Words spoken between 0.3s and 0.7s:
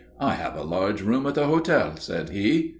have a